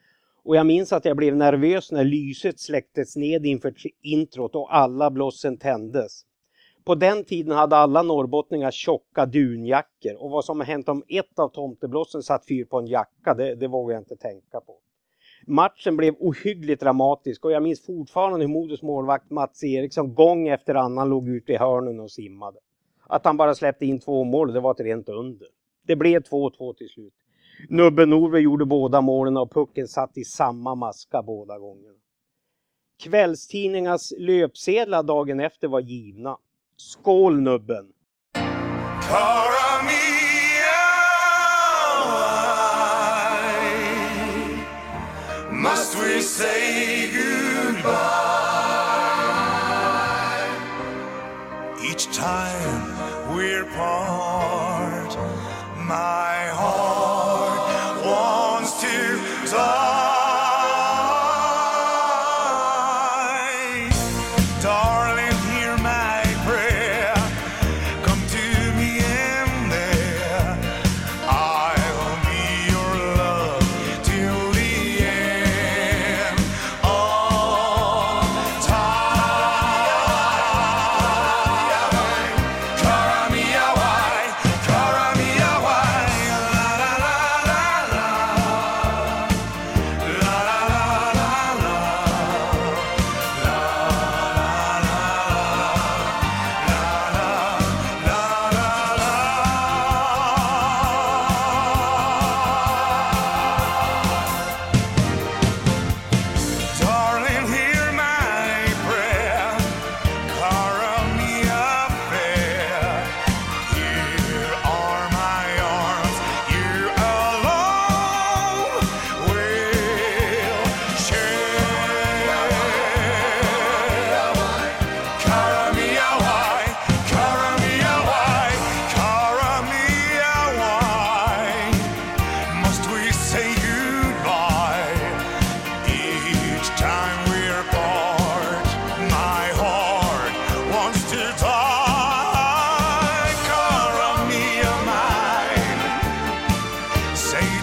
[0.45, 5.11] Och jag minns att jag blev nervös när lyset släcktes ned inför introt och alla
[5.11, 6.23] blåsen tändes.
[6.85, 11.49] På den tiden hade alla norrbottningar tjocka dunjackor och vad som hänt om ett av
[11.49, 14.77] tomteblåsen satt fyr på en jacka, det, det vågar jag inte tänka på.
[15.47, 20.75] Matchen blev ohyggligt dramatisk och jag minns fortfarande hur Modos målvakt Mats Eriksson gång efter
[20.75, 22.59] annan låg ute i hörnen och simmade.
[23.07, 25.49] Att han bara släppte in två mål, det var ett rent under.
[25.87, 27.15] Det blev 2-2 till slut.
[27.69, 31.99] Nubben Norve gjorde båda målen och pucken satt i samma maska båda gångerna.
[33.03, 36.37] Kvällstidningarnas löpsedlar dagen efter var givna.
[36.77, 37.93] Skål nubben!
[39.85, 40.83] Mia,
[45.51, 48.13] must we say goodbye?
[51.91, 54.22] Each time we're part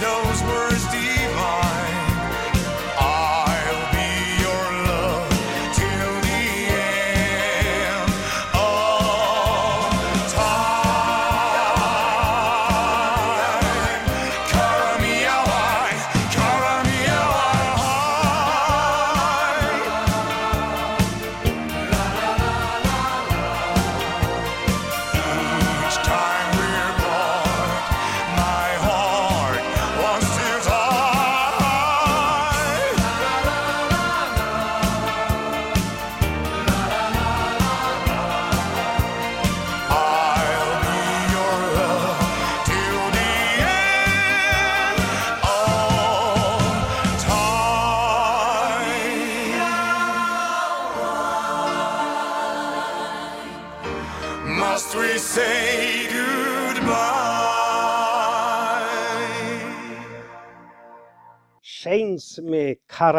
[0.01, 1.18] Those were as deep.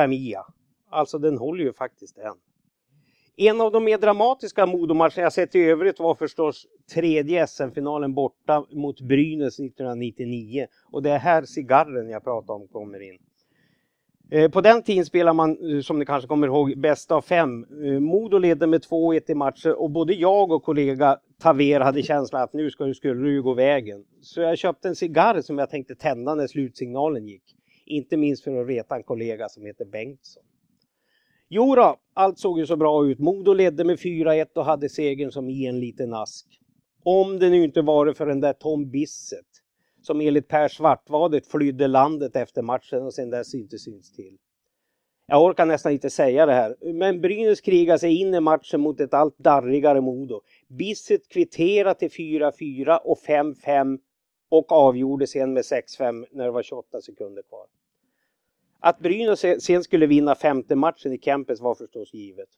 [0.09, 0.37] Med
[0.91, 2.35] Alltså den håller ju faktiskt än.
[3.37, 8.65] En av de mer dramatiska Modomatcherna jag sett i övrigt var förstås tredje SM-finalen borta
[8.71, 10.67] mot Brynäs 1999.
[10.93, 13.19] Och det är här cigarren jag pratar om kommer in.
[14.31, 17.65] Eh, på den tiden spelade man, eh, som ni kanske kommer ihåg, bäst av fem.
[17.85, 22.43] Eh, Modo ledde med 2-1 i matcher och både jag och kollega Taver hade känslan
[22.43, 24.05] att nu ska, du- skulle det gå vägen.
[24.21, 27.57] Så jag köpte en cigarr som jag tänkte tända när slutsignalen gick.
[27.91, 30.43] Inte minst för att reta en kollega som heter Bengtsson.
[31.49, 33.19] Jo då, allt såg ju så bra ut.
[33.19, 36.47] Modo ledde med 4-1 och hade segern som i en liten ask.
[37.05, 39.47] Om det nu inte varit för den där Tom Bissett
[40.03, 44.39] som enligt Per Svartvadet flydde landet efter matchen och sen dess inte syns till.
[45.27, 46.93] Jag orkar nästan inte säga det här.
[46.93, 50.41] Men Brynäs krigar sig in i matchen mot ett allt darrigare Modo.
[50.69, 53.99] Bisset kvitterade till 4-4 och 5-5
[54.49, 57.67] och avgjorde sen med 6-5 när det var 28 sekunder kvar.
[58.81, 62.49] Att Brynäs sen skulle vinna femte matchen i Kempes var förstås givet.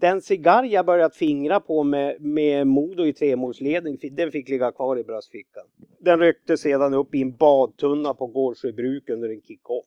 [0.00, 4.98] Den cigarr jag börjat fingra på med, med Modo i tremålsledning, den fick ligga kvar
[4.98, 5.64] i bröstfickan.
[6.00, 9.86] Den ryckte sedan upp i en badtunna på Gårdsjöbruk under en kick-off.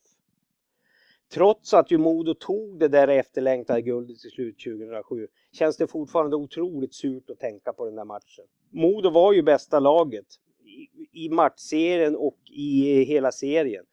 [1.33, 6.35] Trots att ju Modo tog det där efterlängtade guldet till slut 2007 känns det fortfarande
[6.35, 8.45] otroligt surt att tänka på den där matchen.
[8.69, 10.25] Modo var ju bästa laget
[10.65, 13.85] i, i matchserien och i hela serien.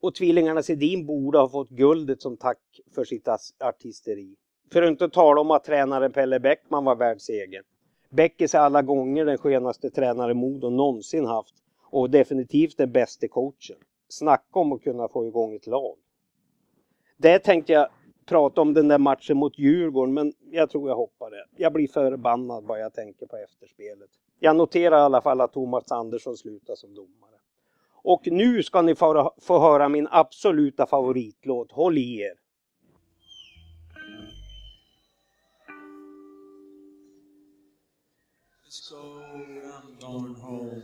[0.00, 3.28] Och tvillingarna Sedin borde ha fått guldet som tack för sitt
[3.60, 4.36] artisteri.
[4.72, 7.64] För att inte tala om att tränaren Pelle Bäckman var världsegen.
[8.10, 11.54] Bäckis är alla gånger den skönaste tränare Modo någonsin haft
[11.90, 13.76] och definitivt den bästa coachen.
[14.08, 15.96] Snacka om att kunna få igång ett lag.
[17.16, 17.88] Det tänkte jag
[18.26, 21.46] prata om den där matchen mot Djurgården men jag tror jag hoppar det.
[21.56, 24.10] Jag blir förbannad bara jag tänker på efterspelet.
[24.38, 27.35] Jag noterar i alla fall att Thomas Andersson slutar som domare.
[28.08, 31.72] Och nu ska ni få, få höra min absoluta favoritlåt.
[31.72, 32.32] Håll i er!
[38.64, 40.82] Let's go, I'm going home.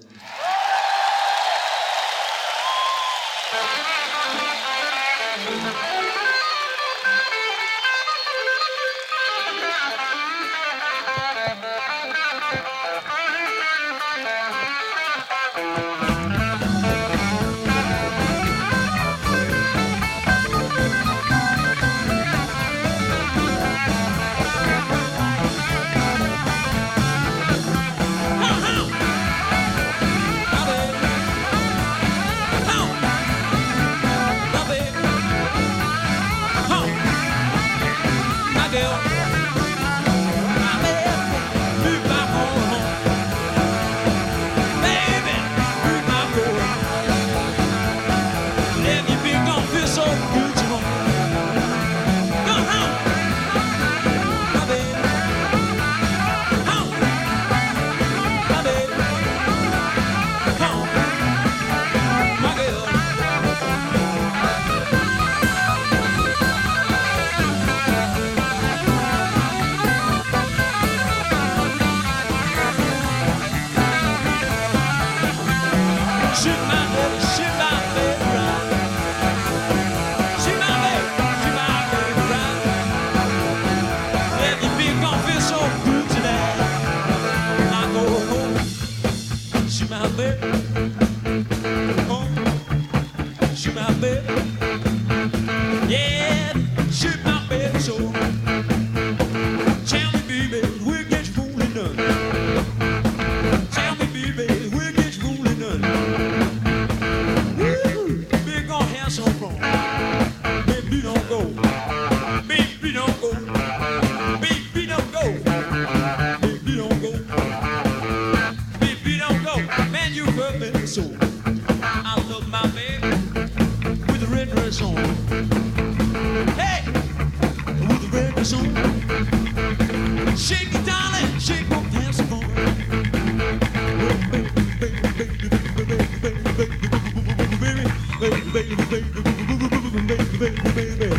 [140.84, 141.16] baby.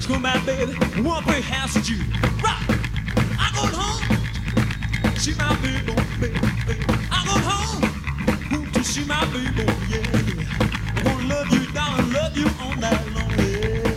[0.00, 0.74] Screw my baby.
[1.02, 1.98] Won't be house at you.
[2.42, 2.62] Rock.
[3.38, 4.02] I go home.
[5.16, 6.40] She my baby, baby.
[7.10, 7.82] I go home.
[8.50, 9.64] Won't you see my baby?
[9.90, 10.96] Yeah.
[10.96, 12.12] I wanna love you, darling.
[12.12, 13.30] Love you all night long.
[13.38, 13.92] Yeah.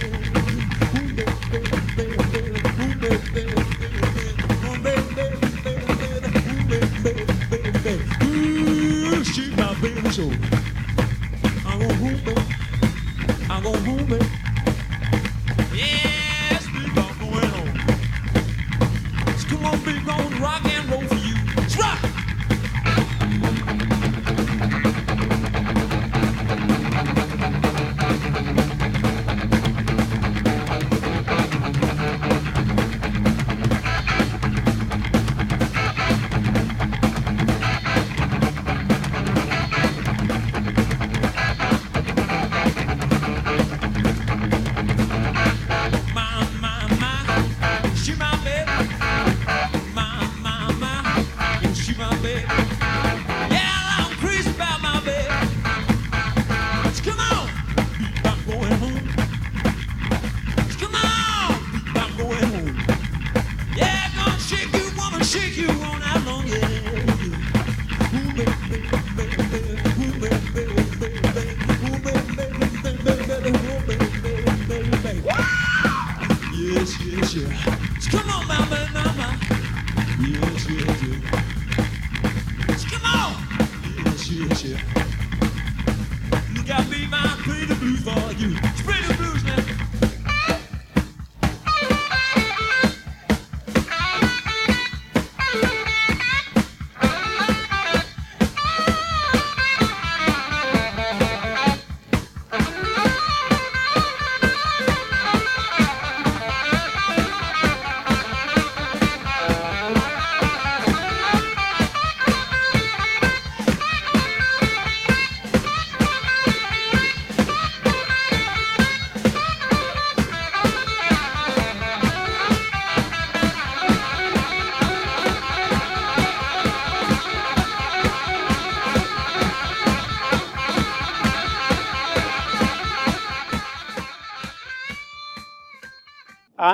[8.23, 9.23] Ooh,
[10.11, 10.31] Show.
[11.65, 12.35] I'm gonna hold baby.
[13.49, 14.34] I'm gonna hold it.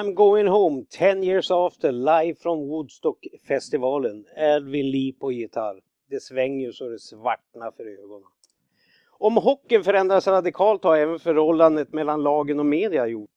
[0.01, 4.25] I'm going home 10 years after live från Woodstock-festivalen.
[4.71, 5.79] Lee på gitarr.
[6.09, 8.27] Det svänger ju så det svartnar för ögonen.
[9.11, 13.29] Om hockeyn förändras radikalt har även förhållandet mellan lagen och media gjort.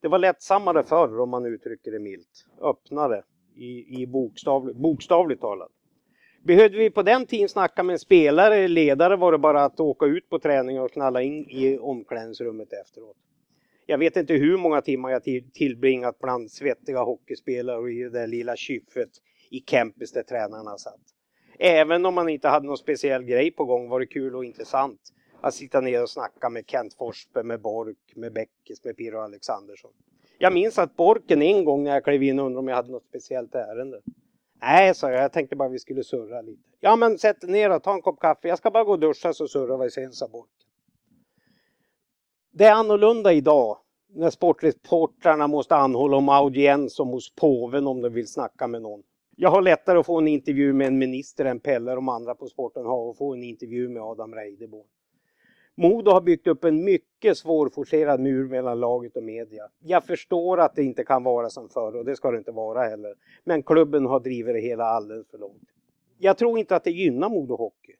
[0.00, 2.46] Det var lättsammare förr om man uttrycker det milt.
[2.60, 3.22] Öppnare
[3.56, 5.72] i, i bokstavligt, bokstavligt talat.
[6.42, 9.80] Behövde vi på den tiden snacka med en spelare eller ledare var det bara att
[9.80, 13.16] åka ut på träning och knalla in i omklädningsrummet efteråt.
[13.86, 15.22] Jag vet inte hur många timmar jag
[15.54, 19.10] tillbringat bland svettiga hockeyspelare och i det där lilla kyffet
[19.50, 21.00] i campus där tränarna satt.
[21.58, 25.00] Även om man inte hade någon speciell grej på gång var det kul och intressant
[25.40, 29.90] att sitta ner och snacka med Kent Forsberg, med Bork, med Bäckis, med Pirro Alexandersson.
[30.38, 33.04] Jag minns att Borken en gång när jag klev in undrade om jag hade något
[33.08, 34.00] speciellt ärende.
[34.60, 36.62] Nej, sa jag, jag tänkte bara vi skulle surra lite.
[36.80, 38.48] Ja, men sätt dig ner och ta en kopp kaffe.
[38.48, 40.55] Jag ska bara gå och duscha så surrar vi sen, sa Borken.
[42.58, 43.78] Det är annorlunda idag
[44.08, 49.02] när sportreportrarna måste anhålla om audiens som hos påven om de vill snacka med någon.
[49.36, 52.34] Jag har lättare att få en intervju med en minister än Pelle och de andra
[52.34, 54.86] på sporten har att få en intervju med Adam Reideborn.
[55.74, 59.62] Modo har byggt upp en mycket svårforcerad mur mellan laget och media.
[59.78, 62.82] Jag förstår att det inte kan vara som förr och det ska det inte vara
[62.82, 63.14] heller.
[63.44, 65.68] Men klubben har drivit det hela alldeles för långt.
[66.18, 67.92] Jag tror inte att det gynnar Modo Hockey.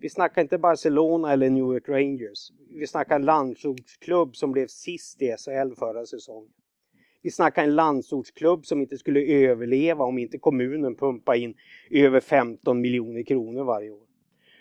[0.00, 2.52] Vi snackar inte Barcelona eller New York Rangers.
[2.70, 6.50] Vi snackar en landsortsklubb som blev sist i SHL förra säsongen.
[7.22, 11.54] Vi snackar en landsortsklubb som inte skulle överleva om inte kommunen pumpar in
[11.90, 14.06] över 15 miljoner kronor varje år.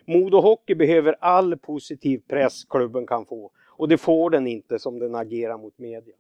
[0.05, 4.99] Modo Hockey behöver all positiv press klubben kan få och det får den inte som
[4.99, 6.15] den agerar mot media.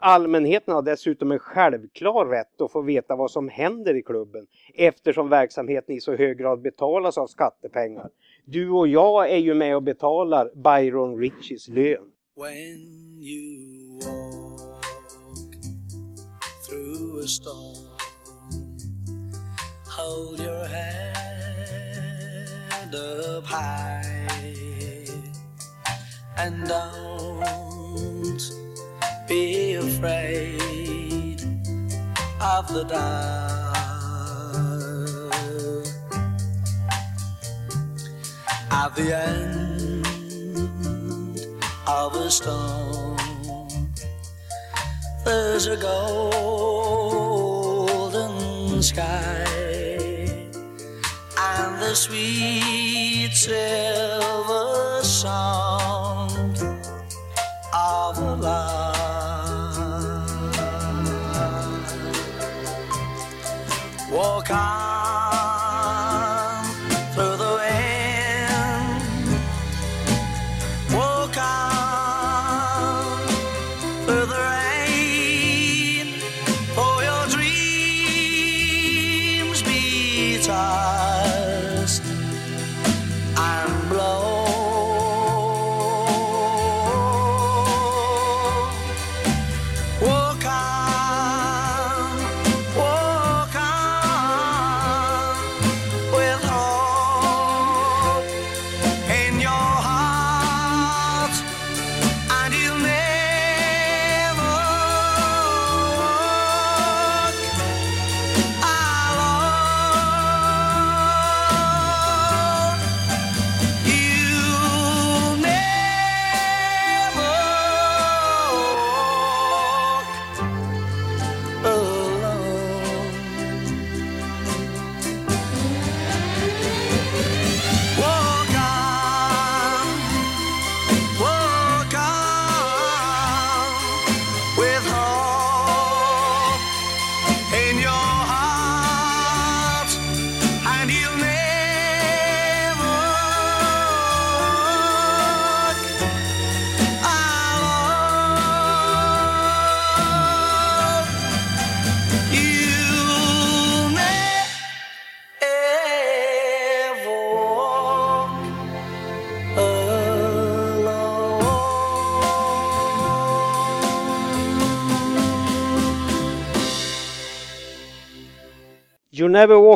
[0.00, 5.28] Allmänheten har dessutom en självklar rätt att få veta vad som händer i klubben eftersom
[5.28, 8.10] verksamheten i så hög grad betalas av skattepengar.
[8.50, 12.04] Du och jag är ju med och betalar Byron Richies lön.
[12.36, 12.78] When
[13.20, 14.82] you walk
[16.68, 17.98] through a storm,
[19.84, 21.34] hold your head
[22.94, 24.08] up high
[26.38, 28.40] and don't
[29.28, 31.42] be afraid
[32.40, 33.67] of the dark.
[38.80, 40.06] At the end
[41.88, 43.16] of a storm.
[45.24, 46.70] There's a golden
[48.80, 49.44] sky
[51.36, 56.56] and the sweet silver sound
[57.74, 58.94] of a lark.
[64.12, 65.07] Walk on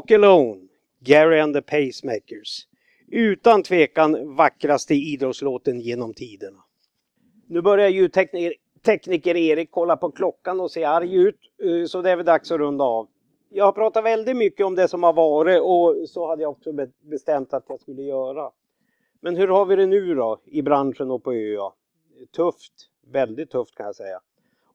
[0.03, 0.69] walk alone,
[1.01, 2.67] Gary and the Pacemakers.
[3.09, 6.59] Utan tvekan vackraste idrottslåten genom tiderna.
[7.47, 12.11] Nu börjar ljudtekniker tekniker Erik kolla på klockan och se arg ut, eh, så det
[12.11, 13.09] är väl dags att runda av.
[13.49, 16.73] Jag har pratat väldigt mycket om det som har varit och så hade jag också
[17.01, 18.51] bestämt att jag skulle göra.
[19.21, 21.73] Men hur har vi det nu då i branschen och på ÖA?
[22.37, 22.73] Tufft,
[23.13, 24.21] väldigt tufft kan jag säga.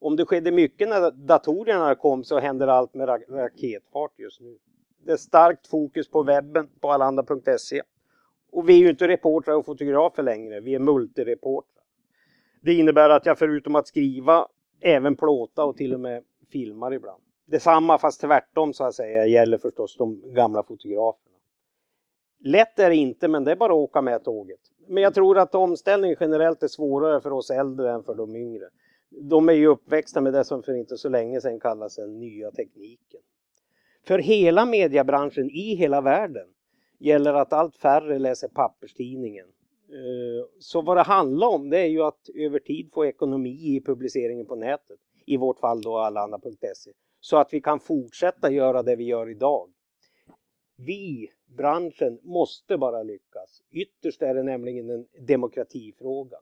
[0.00, 4.58] Om det skedde mycket när datorerna kom så händer allt med raketfart just nu.
[5.04, 7.82] Det är starkt fokus på webben på alanda.se.
[8.50, 11.84] Och vi är ju inte reportrar och fotografer längre, vi är multireportrar.
[12.62, 14.46] Det innebär att jag förutom att skriva
[14.80, 17.22] även plåta och till och med filmar ibland.
[17.46, 21.36] Detsamma fast tvärtom så att säga gäller förstås de gamla fotograferna.
[22.40, 24.60] Lätt är det inte men det är bara att åka med tåget.
[24.88, 28.68] Men jag tror att omställningen generellt är svårare för oss äldre än för de yngre.
[29.10, 32.50] De är ju uppväxta med det som för inte så länge sedan kallas den nya
[32.50, 33.20] tekniken.
[34.08, 36.46] För hela mediebranschen i hela världen
[36.98, 39.46] gäller att allt färre läser papperstidningen.
[39.88, 43.80] Eh, så vad det handlar om det är ju att över tid få ekonomi i
[43.80, 44.98] publiceringen på nätet.
[45.26, 46.90] I vårt fall då allanda.se.
[47.20, 49.68] Så att vi kan fortsätta göra det vi gör idag.
[50.76, 53.62] Vi, branschen, måste bara lyckas.
[53.72, 56.36] Ytterst är det nämligen en demokratifråga.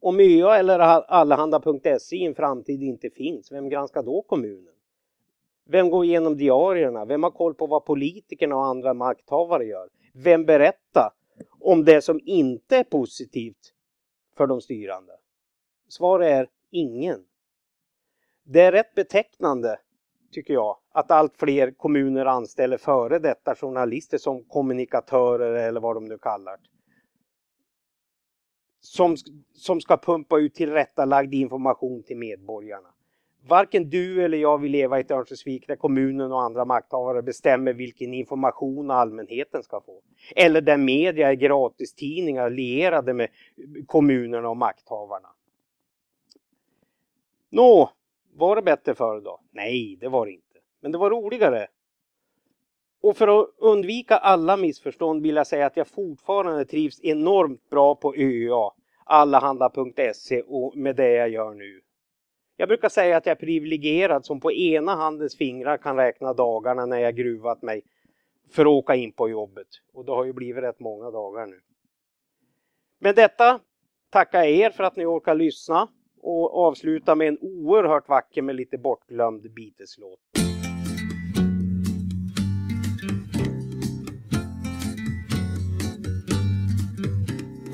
[0.00, 4.75] Om ÖA eller allehanda.se i en framtid inte finns, vem granskar då kommunen?
[5.68, 7.04] Vem går igenom diarierna?
[7.04, 9.88] Vem har koll på vad politikerna och andra makthavare gör?
[10.12, 11.10] Vem berättar
[11.60, 13.72] om det som inte är positivt
[14.36, 15.12] för de styrande?
[15.88, 17.24] Svaret är ingen.
[18.44, 19.78] Det är rätt betecknande,
[20.32, 26.04] tycker jag, att allt fler kommuner anställer före detta journalister som kommunikatörer eller vad de
[26.04, 26.68] nu kallar det.
[28.80, 29.16] Som,
[29.54, 32.88] som ska pumpa ut tillrättalagd information till medborgarna.
[33.48, 37.72] Varken du eller jag vill leva i ett Örnsköldsvik där kommunen och andra makthavare bestämmer
[37.72, 40.02] vilken information allmänheten ska få.
[40.36, 43.28] Eller där media är gratistidningar lierade med
[43.86, 45.28] kommunerna och makthavarna.
[47.50, 47.90] Nå,
[48.34, 49.40] var det bättre förr då?
[49.50, 50.58] Nej, det var det inte.
[50.82, 51.66] Men det var roligare.
[53.02, 57.94] Och för att undvika alla missförstånd vill jag säga att jag fortfarande trivs enormt bra
[57.94, 58.70] på ÖA,
[59.04, 61.80] allehanda.se och med det jag gör nu.
[62.58, 66.86] Jag brukar säga att jag är privilegierad som på ena handens fingrar kan räkna dagarna
[66.86, 67.82] när jag gruvat mig
[68.50, 69.66] för att åka in på jobbet.
[69.92, 71.60] Och det har ju blivit rätt många dagar nu.
[72.98, 73.60] Med detta
[74.10, 75.88] tackar jag er för att ni orkar lyssna
[76.20, 80.20] och avsluta med en oerhört vacker men lite bortglömd Beatles-låt.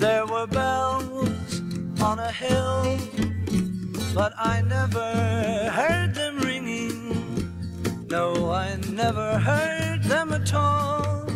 [0.01, 1.61] There were bells
[2.03, 3.32] on a hill,
[4.15, 8.07] but I never heard them ringing.
[8.09, 11.27] No, I never heard them at all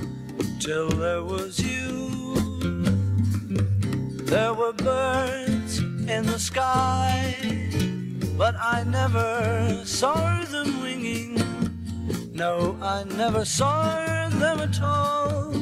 [0.60, 2.36] till there was you.
[4.26, 7.34] There were birds in the sky,
[8.36, 11.40] but I never saw them winging.
[12.34, 15.54] No, I never saw them at all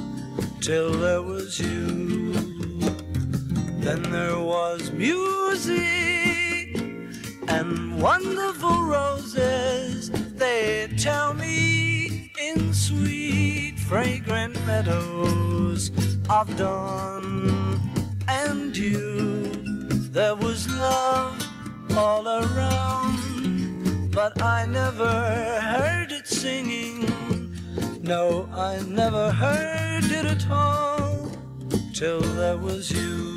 [0.60, 2.32] till there was you.
[3.84, 6.03] Then there was music
[7.54, 10.10] and wonderful roses.
[10.42, 15.92] They tell me in sweet, fragrant meadows
[16.28, 17.80] of dawn
[18.26, 19.52] and dew.
[20.18, 21.36] There was love
[21.96, 25.14] all around, but I never
[25.72, 26.98] heard it singing.
[28.02, 31.30] No, I never heard it at all
[31.92, 33.33] till there was you.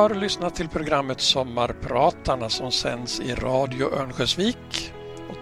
[0.00, 4.92] Har lyssnat till programmet Sommarpratarna som sänds i Radio Örnsköldsvik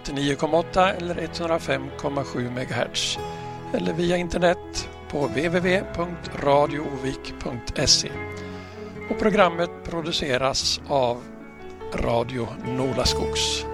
[0.05, 3.19] 89,8 eller 105,7 MHz
[3.75, 8.11] eller via internet på www.radioovik.se.
[9.11, 11.23] Och programmet produceras av
[11.95, 13.68] Radio Nolaskogs.